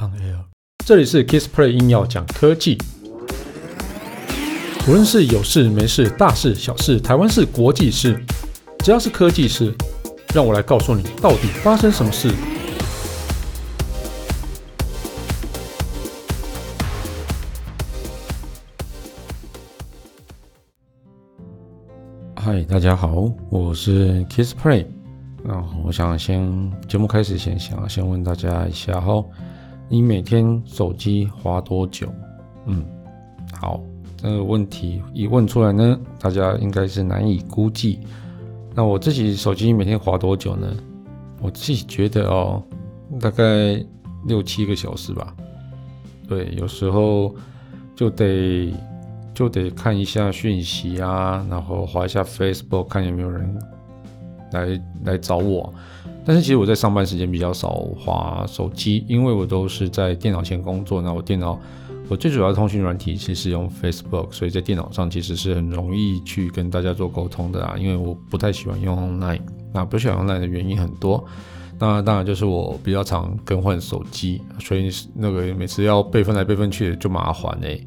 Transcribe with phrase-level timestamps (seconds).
[0.00, 0.46] On Air，
[0.86, 2.78] 这里是 Kissplay 硬要讲科技，
[4.88, 8.18] 无论是有事没事、大事小事、台湾事、国际事，
[8.78, 9.74] 只要是科技事，
[10.34, 12.32] 让我来告诉你到底发生什么事。
[22.36, 24.86] 嗨，大家好，我是 Kissplay。
[25.44, 29.22] 那我想先节目开始前，想先问大家一下哈。
[29.92, 32.06] 你每天手机滑多久？
[32.66, 32.84] 嗯，
[33.52, 33.82] 好，
[34.16, 37.98] 这个问题一问出来呢，大家应该是难以估计。
[38.72, 40.72] 那我自己手机每天滑多久呢？
[41.42, 42.62] 我自己觉得哦，
[43.20, 43.84] 大概
[44.26, 45.34] 六七个小时吧。
[46.28, 47.34] 对，有时候
[47.96, 48.72] 就得
[49.34, 53.58] 就得看一下讯息啊，然后滑一下 Facebook，看有没有人
[54.52, 55.74] 来来找我。
[56.30, 61.02] 但是其实我在上班时间比较少滑手机，因为我都是在电脑前工作。
[61.02, 61.58] 那我电脑
[62.08, 67.74] 我最主要的通讯软体其实用 Facebook，所以在电脑上其实是很容易去跟大家做沟通的啊。
[67.76, 69.40] 因为我不太喜欢用 Line，
[69.74, 71.24] 那不喜欢用 Line 的原因很多。
[71.80, 77.86] 那当然就是我比较常更换手机，所以那个每次要备份来备份去就麻烦哎、欸。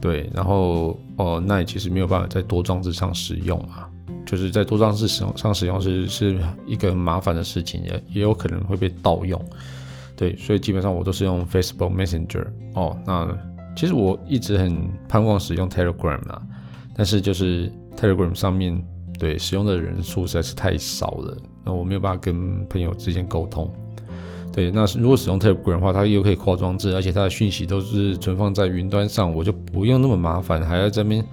[0.00, 3.90] 对，然后哦，Line 其实没有办法在多装置上使用啊。
[4.26, 9.40] 就是在多装置使用上使用是是一个很麻烦的事情，也也有可能会被盗用，
[10.16, 12.98] 对，所以基本上我都是用 Facebook Messenger 哦。
[13.06, 13.26] 那
[13.76, 14.76] 其实我一直很
[15.08, 16.42] 盼望使用 Telegram 啦，
[16.94, 18.84] 但是就是 Telegram 上面
[19.16, 23.72] 对使用的人数实在是太少了，那我没有办法跟朋友之间沟通。
[24.52, 31.24] 对，那如果使用 Telegram 的话，它又可以跨装置，而且它的讯息都是存放在云端上，我就不用那么麻烦，还要这边。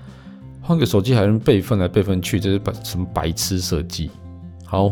[0.65, 4.09] 换个手机还能备份来备份去，这是白什么白痴设计？
[4.65, 4.91] 好，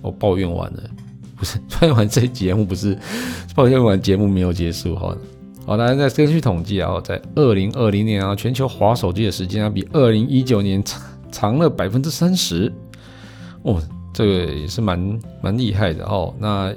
[0.00, 0.82] 我抱怨完了，
[1.36, 2.98] 不是 抱怨完这节目不是
[3.54, 5.14] 抱怨完节目没有结束，好，
[5.66, 12.72] 好，大家再根据统计啊，在二零二零年啊，全球滑手机的时间啊，比二零一九年长长了百分之三十，
[13.62, 13.80] 哦，
[14.14, 16.34] 这个也是蛮蛮厉害的哦。
[16.38, 16.74] 那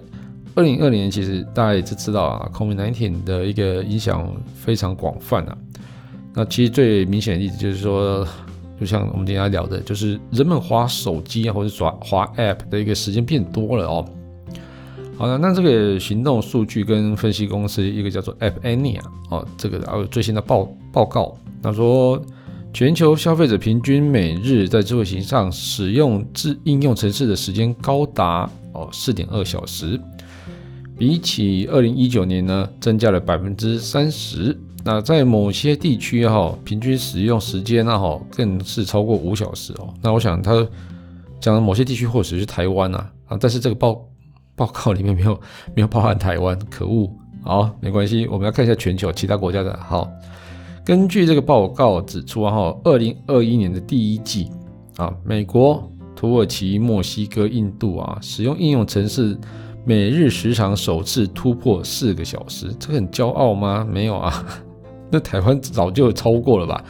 [0.56, 5.58] 二零二零年其实大家也是知道啊，COVID-19 的一个影响非常广泛啊。
[6.36, 8.28] 那其实最明显的例子就是说，
[8.78, 14.06] 就像我们今天聊的，就是人们滑手机啊，或者耍滑 App 的一个时间变多了哦。
[15.18, 22.22] 好了，那这个行动数据跟分析公司一个叫做 App Annie 啊，哦，这个还有最新的报报告，他说
[22.74, 29.98] 全球消费者平均每日在智慧型上使用智应用程式的时间高达哦四点二小时，
[30.98, 34.60] 比起二零一九年呢，增加了百分之三十。
[34.88, 39.92] 那在某些地区哈，平均使用时间呢哈，更是超过五小时哦。
[40.00, 40.52] 那我想他
[41.40, 44.00] 讲的某些地区或许是台湾啊，啊，但是这个报
[44.56, 45.34] 报告里面没有
[45.74, 47.12] 没有包含台湾，可恶。
[47.44, 49.76] 好，没关系，我们要看一下全球其他国家的。
[49.78, 50.08] 好，
[50.86, 54.52] 根据这个报告指出啊哈，二零二一年的第一季
[54.98, 59.36] 啊，美国、土耳其、墨西哥、印度啊，使用应用程式
[59.84, 63.84] 每日时长首次突破四个小时，这个很骄傲吗？
[63.92, 64.46] 没有啊。
[65.12, 66.84] 那台湾早就超过了吧？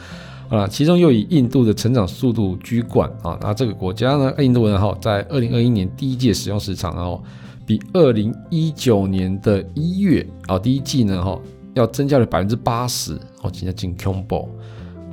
[0.48, 3.36] 啊，其中又以印度的成长速度居冠啊。
[3.42, 7.20] 那这个国家呢，印度人哈，在二零二一年第一季使用时长，然后
[7.66, 11.36] 比二零一九年的一月啊第一季呢哈，
[11.74, 14.46] 要增加了百分之八十哦，今天进 combo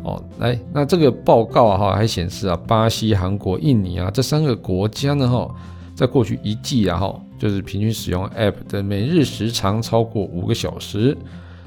[0.03, 0.23] 哦。
[0.37, 5.49] 来，那这个报告哈还显示啊，巴西、韩国、印尼啊这三个国家呢哈，
[5.95, 11.17] 在过去一季啊哈，就是平均使用 App 的每日时长超过五个小时。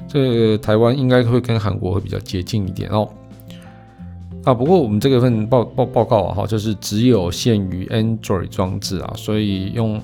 [0.08, 3.08] 这台湾应该会跟韩国会比较接近一点哦。
[4.44, 10.00] 啊，不过我们这个份报报报告啊，哈，就是只有限于 Android 装置啊，所以用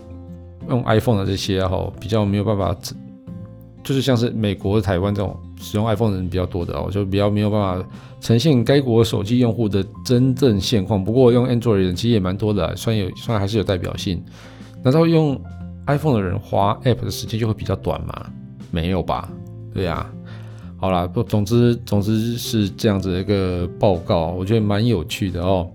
[0.69, 2.77] 用 iPhone 的这些哈，比较没有办法，
[3.85, 7.89] 就是像是美国、台湾这种使用 iPhone 的人比较多的哦，就比较没有办法
[8.21, 11.05] 呈现该国手机用户的真正现况。
[11.05, 14.21] 不过用 Android 的人其实也蛮多的，算有算还是有代表性。
[14.83, 15.41] 难道用
[15.87, 18.27] iPhone 的人花 App 的时间就会比较短吗？
[18.73, 19.31] 没有吧。
[19.75, 20.07] 对呀、
[20.77, 25.71] 好啦，不，总之总之是这样子的一个报告，我觉得蛮有趣的哦。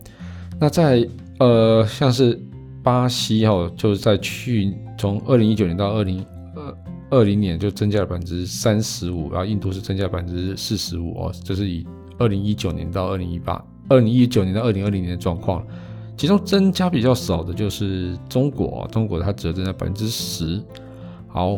[0.60, 1.07] 那在
[1.39, 2.39] 呃，像是
[2.83, 6.25] 巴西哈，就是在去从二零一九年到二零
[6.56, 6.77] 二
[7.10, 11.88] 二零年就增加了百分之三十五，然后印度是增加百分之四十五哦，这、是以
[12.18, 15.66] 二零一九年到二零一八，二零一九年到二零二零年的状况。
[16.18, 20.62] 其中增加比较少的就是中国，中国它只增加百分之十。
[21.27, 21.57] 好。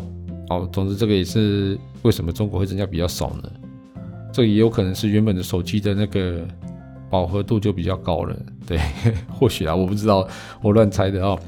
[0.50, 3.48] 好，总之这个也是为什么中国会增加比较少呢？
[4.32, 6.44] 这也有可能是原本的手机的那个
[7.08, 8.36] 饱和度就比较高了，
[8.66, 8.80] 对，
[9.30, 10.26] 或许啊，我不知道，
[10.60, 11.38] 我乱猜的哦。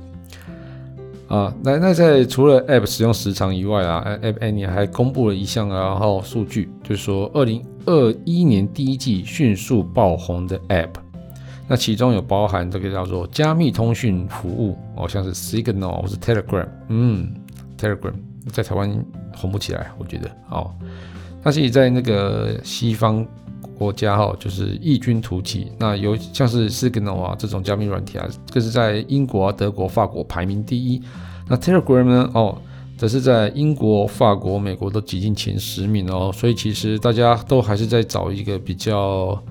[1.26, 10.90] 啊，那那在除了 App 使用时长以外啊，App Annie 还公布了一项然后数据，就是说二零二一年第一季迅速爆红的 App，
[11.66, 17.34] 那其中有包含这个叫做加密通讯服务，哦，像是 Signal 或是 Telegram，嗯
[17.76, 18.12] ，Telegram
[18.50, 19.04] 在台湾
[19.36, 20.70] 红不起来，我觉得哦，
[21.42, 23.26] 但是在那个西方。
[23.78, 25.72] 国家哈，就是异军突起。
[25.76, 31.02] 那有像是 Signal 啊这种加密软体啊，这是在英国、啊、德国、法国排名第一。
[31.48, 32.30] 那 Telegram 呢？
[32.32, 32.56] 哦，
[32.96, 36.30] 则是在英国、法国、美国都挤进前十名哦。
[36.32, 39.42] 所以其实大家都还是在找一个比较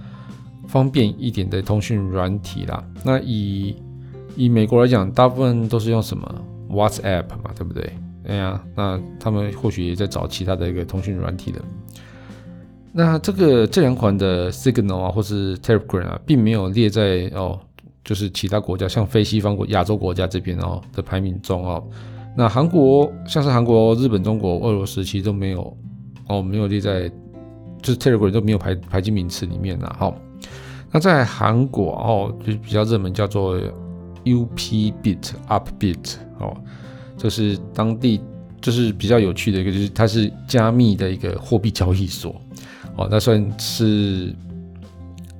[0.68, 2.82] 方便一点的通讯软体啦。
[3.04, 3.76] 那以
[4.38, 7.92] 以美国来讲，大部分都是用什么 WhatsApp 嘛，对不对？
[8.32, 11.62] 哎呀，那他们或许也在找其他的一个通讯软体的。
[12.94, 17.60] 那这个这两款的 Signal 啊，或是 Telegram 啊，并没有列在哦，
[18.06, 21.84] 就是其他国家，像非西方国、亚洲国家这边哦的排名中哦。
[22.38, 25.78] 那韩国像是韩国、日本、中国、俄罗斯，其实都没有
[26.28, 27.10] 哦，没有列在，
[27.82, 29.94] 就是 Telegram 都没有排排进名次里面了。
[30.00, 30.14] 哈，
[30.90, 33.60] 那在韩国哦，就比较热门，叫做
[34.24, 36.56] UPBit、Upbit 哦，
[37.22, 38.20] 这是当地
[38.60, 42.42] 就是比较有趣的一个，就是它是加密的一个货币交易所。
[42.96, 44.34] 哦，那算是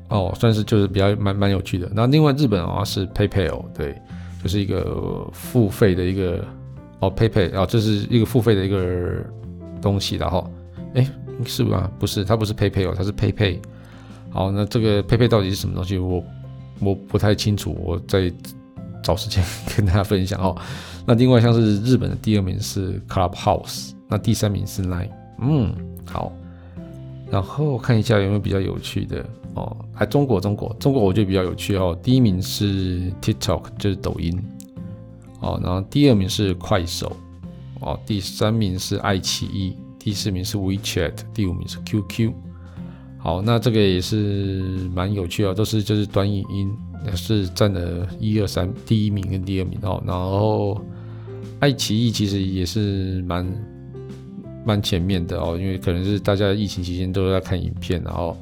[0.08, 1.92] 哦，算是就是比较蛮蛮有趣的。
[1.96, 4.00] 那另外日本啊是 PayPal，对，
[4.44, 6.46] 就是一个付费的一个
[7.00, 9.26] 哦 PayPal 啊，这是一个付费的一个
[9.82, 10.48] 东西的哈。
[10.94, 11.08] 哎，
[11.46, 11.92] 是吧？
[11.98, 13.58] 不是，它不是 PayPal，它是 PayPay。
[14.30, 15.98] 好，那这个 PayPay 到底是什么东西？
[15.98, 16.24] 我
[16.80, 18.32] 我不太清楚，我在
[19.02, 19.44] 找时间
[19.76, 20.56] 跟大家分享哦。
[21.06, 25.10] 那另外像是日本的第二名是 Clubhouse，那第三名是 Line。
[25.40, 25.74] 嗯，
[26.06, 26.32] 好。
[27.30, 31.98] 然后看一下有没有比较有趣的哦，还中国中国中国我觉得比较有趣哦。
[32.04, 34.38] 第一名是 TikTok，就是抖音
[35.40, 37.16] 哦，然后第二名是快手
[37.80, 42.34] 哦，第三名是爱奇艺，第四名是 WeChat，第五名是 QQ。
[43.18, 46.70] 好，那这个也是蛮有趣哦，都是就是短影音，
[47.06, 50.02] 也是占了一二三第一名跟第二名哦。
[50.06, 50.82] 然后
[51.60, 53.46] 爱奇艺其实也是蛮。
[54.64, 58.38] 蛮前面的哦，因为可能是大家疫情期间都在看影片，然后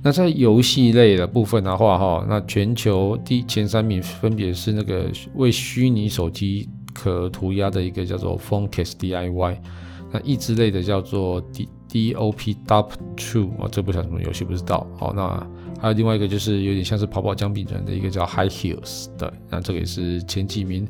[0.00, 9.56] 那在游戏类的部分的话，哈，那全球第前三名分别是那个为虚拟手机壳涂鸦的一个叫做 PhoneCase DIY，
[10.10, 14.86] 那益智类的叫做 D DOP Dop Two 啊，这不晓得什么游戏不知道。
[14.98, 15.46] 好，那
[15.80, 20.86] 还有另外一个就是有点像是跑跑姜饼人的一个叫 High Heels，对，那这个也是前几名。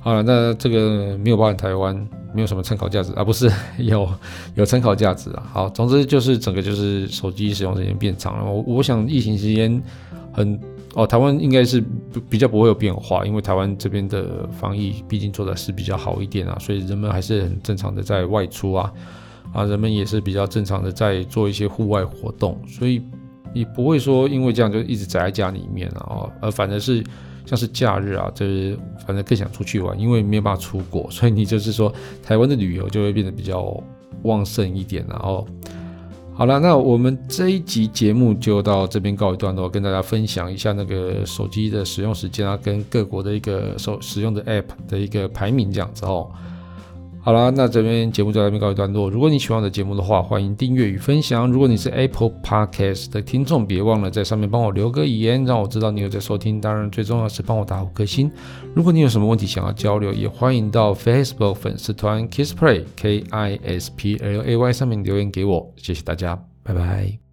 [0.00, 1.96] 好了，那这个没有包含台湾，
[2.32, 4.08] 没有什么参考价值啊，不是有
[4.54, 5.50] 有参考价值啊。
[5.52, 8.44] 好，总之就是整个就是手机使用时间变长了。
[8.44, 9.82] 我我想疫情期间
[10.32, 10.60] 很
[10.96, 11.84] 哦，台湾应该是
[12.28, 18.92] 比较不会有变化，因为台湾这边的防疫毕竟做的是比较好一点啊，所以人们还是很正常的在外出啊
[19.52, 23.02] 啊，人们也是比较正常的在做一些户外活动，所以
[23.54, 27.04] 你不会说因为这样就一直宅在家里面啊，而反而是。
[27.48, 28.76] 像是假日啊，就是
[29.06, 33.80] 反正更想出去玩，因为没有办法出国，所以你就是说台湾的旅游就会变得比较
[34.24, 35.06] 旺盛一点。
[35.08, 35.46] 然后，
[36.38, 46.30] 好了，那我们这一集节目就到这边告一段落，跟大家分享一下那个手机的使用时间啊，跟各国的一个手使用的 App 的一个排名这样子哦。
[47.26, 49.10] 好了，那这边节目就到这边告一段落。
[49.10, 51.50] 如果你喜欢我的节目的话，欢迎订阅与分享。
[51.50, 56.60] 如果你是 Apple Podcast 的听众，别忘了在上面帮我留个言，让我知道你有在收听。
[56.60, 58.30] 当然，最重要是帮我打五颗星。
[58.76, 65.74] 如果你有什么问题想要交流，也欢迎到 Facebook 粉丝团 Kisplay K I S P L A Y 上面留言给我。
[65.76, 67.25] 谢谢大家，拜拜。